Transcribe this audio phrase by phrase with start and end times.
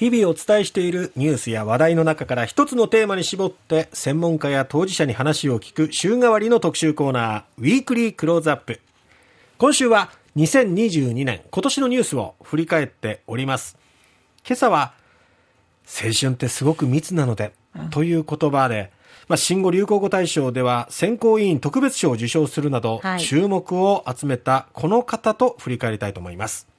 [0.00, 8.80] 日々お伝えしているニュースや話題の中から一つのテーマに絞って専門家や当事者に話を聞く週替わりの特集コーナーウィークリークローズアップ。
[9.58, 13.76] 今週は2022年今年のニュースを振り返っております。
[14.46, 14.94] 今朝は
[15.84, 17.52] 青春ってすごく密なので、
[17.90, 18.92] という言葉で
[19.28, 26.69] まあ、新語・流行語大賞では選考委員特別賞を受賞するなど、注目を集めたこの方と振り返りたいと思います。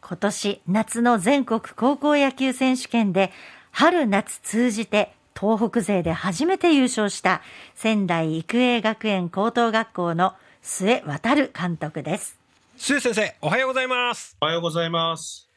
[0.00, 3.32] 今年夏の全国高校野球選手権で
[3.70, 7.42] 春夏通じて東北勢で初めて優勝した
[7.74, 12.38] 仙台育英学園高等学校の末渡監督です。
[12.76, 14.36] 末先生、おはようございます。
[14.40, 15.50] おはようございます。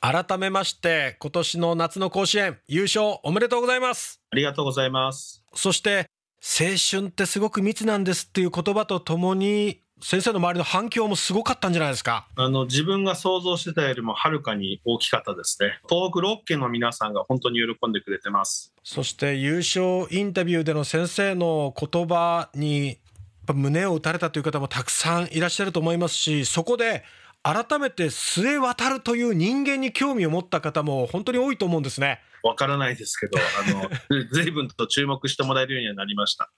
[0.00, 6.06] 改めまして今年の夏の甲子園優勝おめでとうございますありがとうございますそして
[6.40, 12.26] 青春ってすごく密なんですっていう言葉とともに先生の周りの反響もすごかったんじゃないですか？
[12.36, 22.98] あの自分が想像してたよりもはるかに大きかったですね東北6県の皆さんが本当に喜んでくれてますそして優勝インタビューでの先生の言葉に
[23.52, 27.02] 胸を打たれたという方もたくさんいらっしゃると思いますしそこで
[27.42, 32.20] 改めて末渡という人間に興味を持った方も本当に多いと思うんですね。
[32.42, 33.88] わからないですけど、あの
[34.32, 36.50] 随分 と注目してもらえるようにはなりました。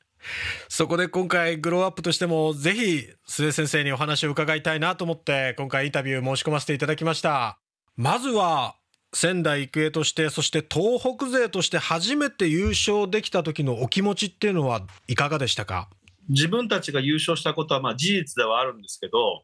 [0.68, 7.58] そこで今回グローアップとしてもぜひ末先生にお話を伺いたいなと思って今回インタビュー申し込ませていただきました。
[7.96, 8.77] まずは
[9.12, 15.88] 仙台育英としてそして東北勢として初めて優勝できた時のお気持ちっていうのはいかがでしたか？
[16.28, 19.42] 自分たちが優勝したことはまあ事実ではあるんですけど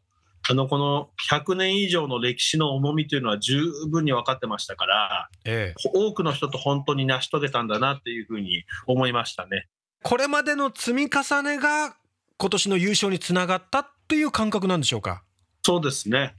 [0.49, 9.67] あのこの100年以上の歴史の重みというのは十分に分かってましたから、ええ、多くの人と本当に成し遂げたんだなっていうふうに思いましたね。
[10.03, 11.95] これまでの積み重ねが
[12.37, 15.23] 今年の優勝につながったっていう感覚なんでしょうか？
[15.63, 16.35] そうですね。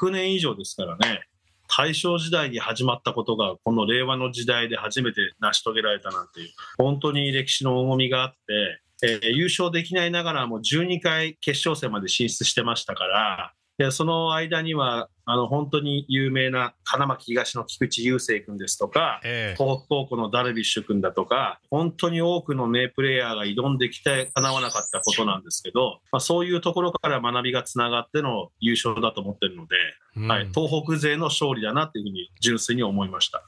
[0.00, 1.22] 100年以上ですからね。
[1.68, 13.04] 大正時代に始まったことがこの令和の時代で初めて成し遂げられたなんていう本当に歴史の重みがあってえー、優勝できないながらも12回決勝戦まで進出してましたか
[13.78, 29.76] ら、その間にはあの本当に有名な花巻東の菊池雄星君ですとか、えー、東北高校のダルビッシュ君だとか本当に多くの名プレーヤーが挑んできてかなわなかったことなんですけど、まあ、そういうところから学びがつながっての優勝だと思ってるので、
[30.16, 33.42] うん、はい、東北勢の勝利だなというふうに純粋に思いました。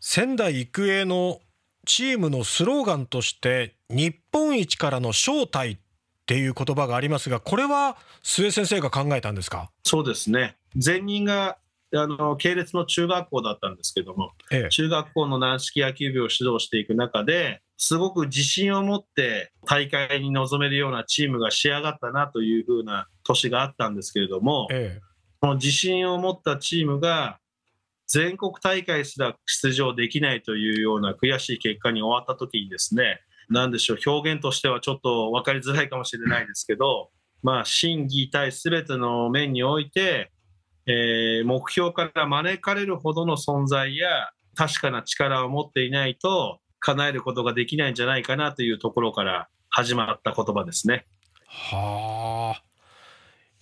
[0.00, 1.38] 仙台育英の
[1.86, 5.78] チームのスローガンとして日本一からの招待っ
[6.26, 9.70] ていう言葉がありますがこれは末先生が考えたんですか？
[9.84, 11.58] そうですね前任が
[11.94, 25.00] あの系列の中学校だったんですけども、ええ、中学校の軟式野球部を指導していく中ですごく自信を持って大会に臨めるようなチームが仕上がったなというふうな年があったんですけれども、ええ、
[25.42, 27.38] その自信を持ったチームが
[28.06, 37.10] 全国大会すら出場できないというような悔しい結果に終わった時にですね何でしょう表現としてはちょっと分かりづらいかもしれないですけど、
[37.42, 40.30] まあ、審議対全ての面において、
[40.86, 51.06] えー、目標から招かれるほどの存在や確かな力を持っていないと叶えることができないんじゃないかなというところから始まった言葉ですね。
[51.46, 52.62] はあ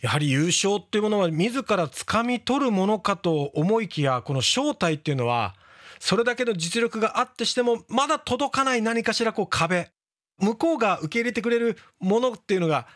[0.00, 5.54] やはり優勝っていうものは自ら掴み取るものかと思いきやこの正体っていうのは
[5.98, 9.90] それだけの実力があってしてもまだ届かない何かしらこう壁
[10.38, 12.86] 向こうが受け入れてくれるものっていうのが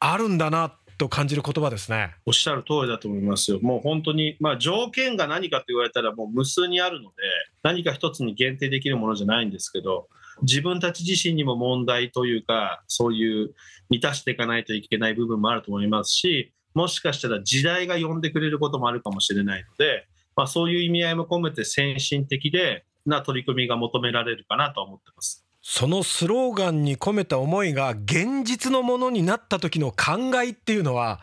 [0.00, 7.16] あるんだなと感じる言葉ですねおっしゃる通りだと思いますよ、もう本当に、まあ、条件が何かと言われたら、もう無数にあるので、
[7.62, 10.08] 何か一つに限定できるものじゃないんですけど、
[10.42, 13.54] 自分たち自身にも問題というか、そういう
[13.88, 20.06] 満たしていかないといけない部分もあると思いますし、もしかしたら時代が呼んでくれることもあるかもしれないので、
[20.36, 25.45] まあ、そういう意味合いも込めて先進的でな取り組みが求められるかなと思ってます。
[25.68, 31.20] そのスローガンに込めた思いが現実のものになった時の考えっていうのは、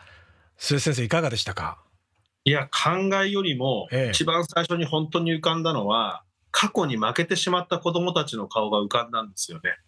[0.58, 1.78] 鈴先生いかがでしたか？
[2.44, 9.78] いや、考えよりも、一番最初に本当に浮かんだのは、過去に負けてしまった子どもたちの顔が浮かんだんですよね。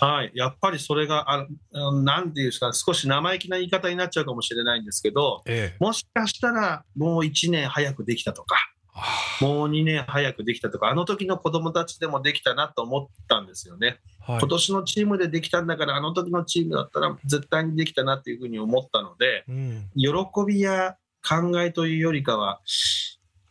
[0.00, 8.56] ははい、やっぱりそれがあなんていうんですか少し生意気な言い方になっちゃうかもしれないんですけど、ええ、もしかしたらもう1年早くできたとか。
[9.40, 14.00] もう2年早くできたとか、あの時の子供たちでもできたなと思ったんですよね。
[14.20, 20.10] はい、今年のチームでできたんだから、あの時のチームだったら絶対にできたなっていうふうに思ったので、うん、喜
[20.46, 20.96] びや
[21.26, 22.60] 考えというよりかは、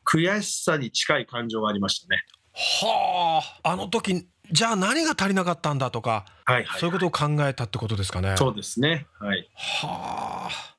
[0.06, 2.24] 悔しさに近い感情がありましたね。
[2.54, 8.36] はあ、あの時じゃあ何が足りなかったんだとか、はいはいはい、そういうことを考えたってことですかね。
[8.38, 9.08] そうですね。
[9.20, 9.50] はい。
[9.56, 10.75] はあ。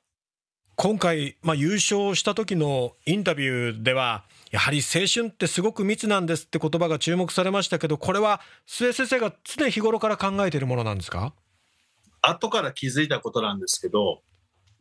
[0.79, 11.33] 今回、まあ、優勝した時のインタビューではやはり青春ってすごく密なんですって言葉が注目されましたけどこれは末先生が常日頃から考えているものなんですか？
[12.21, 14.21] 後から気づいたことなんですけど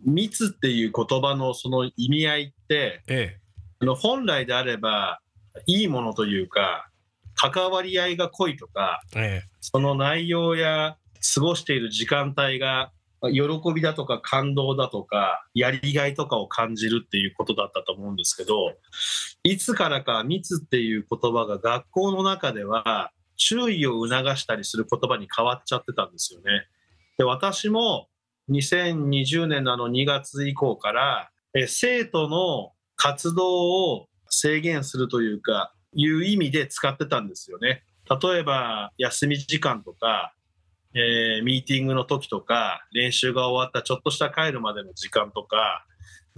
[0.05, 3.41] 密っていう言葉のその意味合いって、ええ、
[3.81, 5.21] あの本来であれば
[5.65, 6.91] いいものというか
[7.35, 10.99] 関わり合いが濃いとか、ええ、その内容や
[11.35, 12.93] 過ごしている時間帯が
[13.23, 18.75] 喜びだとか感動だとかやりがいとかを感じるっていうことだったと思うんですけど
[19.43, 26.67] いつからか密っていう言葉が学校の中では注意を促したりする言葉に変わっちゃってたんですよね。
[27.19, 28.09] で私も
[28.51, 37.83] 2020年のあの2月以降からえ生徒の活動を制限するというかいう意味で使ってたんですよね。
[38.23, 40.33] 例えば休み時間とか
[40.99, 45.85] えー、ミーティングの時とか、練習が終わったちょっとした帰るまでの時間とか、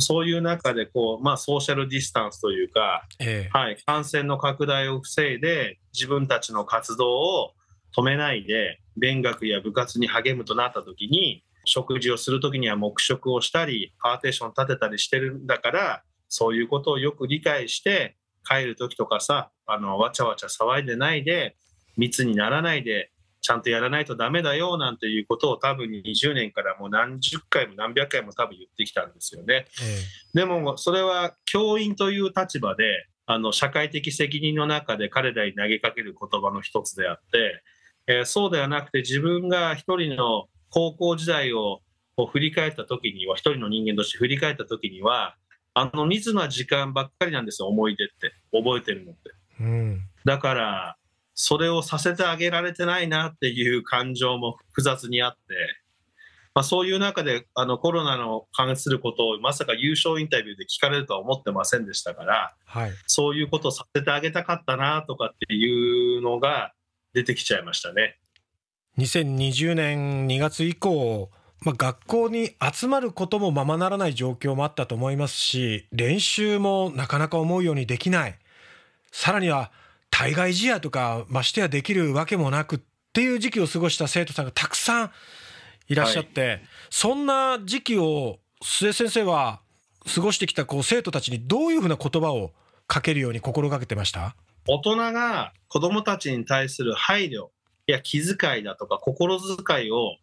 [0.01, 7.53] そういう中でこう、まあ、ソーシャルディスタンスというか、えー、はい、感染の拡大を防いで、自分たちの活動を
[7.97, 21.57] 止めないで、勉学や部活に励むとなった時に、食事をする時には黙食をしたり、パーテーション立てたりしてるんだから、そういうことをよく理解して、帰る時とかさ、あの、わちゃわちゃ騒いでないで、
[21.97, 23.13] 密にならないで、
[23.49, 29.65] ちゃんとやらないとダメだよなんていうことを多分20年からもう何十回も何百回も多分言ってきたんですよね。
[30.35, 37.63] でもそれは教員という立場であの社会的責任の中で彼らに投げかける言葉の一つであって、
[38.07, 41.81] えー、そうではなくて自分が一人の高校時代を
[42.31, 45.37] 振り返った時には一人の人間として振り返った時には
[45.73, 49.31] あの密な時間ばっかりなんですよ思い出って覚えてるのって。
[49.61, 50.98] うん、だから
[51.41, 55.39] それをさせてあげられてないなっていう感情も複雑にあって、
[56.53, 66.73] まあ、そういう中であのコロナの関することをまさか優勝インタビューで聞かれるとは思ってませんでしたから、はい、そういうことをさせてあげたかったなとかっていうのが
[67.15, 68.19] 出てきちゃいましたね。
[68.99, 71.31] 2020年2月以降
[71.61, 78.39] まあ、学校に集まることもままならない状況もあったと思いますし練習もなかなか思うようにできない
[79.11, 79.73] さらには
[80.11, 82.81] 対外試合とかましてやできるわけもなくっ
[83.13, 85.11] ていう時期を過ごした生徒さんがたくさん
[85.89, 89.61] いらっしゃって、はい、そんな時期を末先生は
[90.15, 92.53] 過ごしてきたこう生徒たちにどういうふうな言葉を
[92.87, 94.35] かけるように心がけてました？
[94.67, 97.49] 大人が子どもたちに対する配慮
[97.87, 100.17] や気遣いだとか心遣いを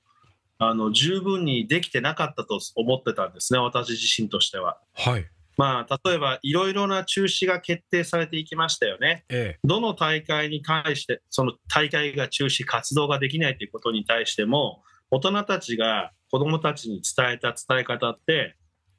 [0.57, 4.77] あの十分にできてなかったと思ってたんですね、私自身としては。
[4.93, 9.23] はい、まあ、例えばいろいろな中止が決定されていきましたよね。
[9.29, 18.55] ええ、どの大会に関して、その大会が中止、活動ができないということに対しても、大人たちが子どもたちに伝えた伝え方って、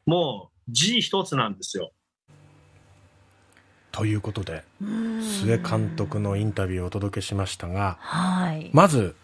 [0.06, 1.92] もう字一つなんですよ。
[3.92, 9.16] ということで、須江監督のインタビューをお届けしましたが、はい、まず、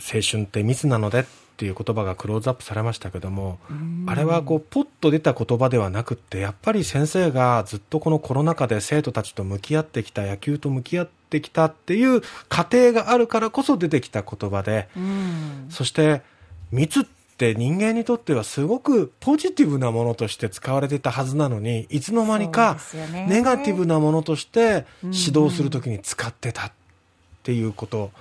[0.00, 1.26] 青春って密なので
[1.60, 3.58] っていう言葉がクローズアップされましたけども、
[4.06, 14.88] あれはこうポッと出た言葉ではなくってやっぱり先生がずっとこのコロナ禍で生徒たちと向き合ってきた野球と向き合ってきたっていう過程があるからこそ出てきた言葉で、
[15.68, 16.22] そして
[16.72, 17.04] 密っ
[17.36, 22.78] て人間にとってはすごくポジティブなものとして使われていたはずなのにいつの間にか
[23.28, 26.72] ネガティブなものとして指導するときに使ってたっ
[27.42, 28.12] ていうこと。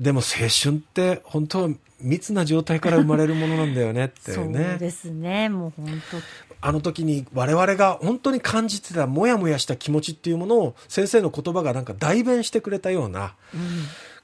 [0.00, 1.68] でも青春って本当は
[2.00, 4.34] 密な状態から生まれるものなんだよねってね。
[4.34, 4.42] そ
[4.76, 6.18] うですね、もう本当。
[6.60, 13.34] あの時に我々が本当に感じてたもやもやした気持ちっていうものを先生の言葉がなんか代弁してくれたような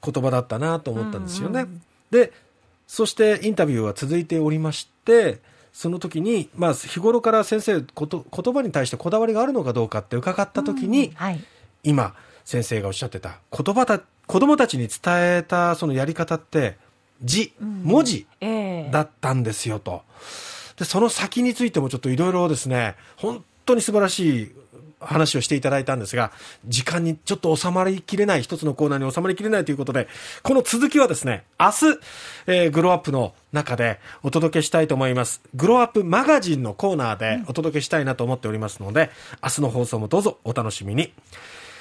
[0.03, 1.61] 言葉だったなと思ったんですよね。
[1.61, 2.33] うんうん、で、
[2.87, 5.39] そしてインタビューは続いておりまして、
[5.71, 11.43] その時に、まあ、日頃から先生こと言葉に対してこだわりがあるのかどうかって伺った時に、うんはい、
[11.83, 12.13] 今
[12.43, 16.77] 先生がおっしゃってた言葉だ子供たちに伝えたそのやり方って
[17.23, 18.25] 字、文字
[18.91, 20.03] だったんですよと。
[20.77, 24.51] で、その先についてもちょっといろいろですね、本当に素晴らしい
[24.99, 26.31] 話をしていただいたんですが、
[26.65, 30.07] 時間にちょっと収まりきれない、一つのコーナーに収まりきれないということで、
[30.43, 31.99] この続きはですね、明日、
[32.47, 35.41] えー、グローアップの中でお届けしたいと思います。
[35.55, 39.09] グローアップマガジンのコーナーでお届けしたいなと思っておりますので、
[39.43, 41.11] 明日の放送もどうぞお楽しみに。